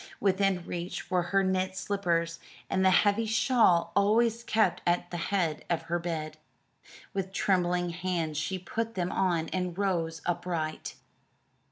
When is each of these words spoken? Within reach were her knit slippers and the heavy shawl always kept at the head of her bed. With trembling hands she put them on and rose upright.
Within 0.19 0.65
reach 0.65 1.11
were 1.11 1.21
her 1.29 1.43
knit 1.43 1.77
slippers 1.77 2.39
and 2.71 2.83
the 2.83 2.89
heavy 2.89 3.27
shawl 3.27 3.91
always 3.95 4.41
kept 4.43 4.81
at 4.83 5.11
the 5.11 5.17
head 5.29 5.63
of 5.69 5.83
her 5.83 5.99
bed. 5.99 6.37
With 7.13 7.31
trembling 7.31 7.91
hands 7.91 8.39
she 8.39 8.57
put 8.57 8.95
them 8.95 9.11
on 9.11 9.47
and 9.49 9.77
rose 9.77 10.23
upright. 10.25 10.95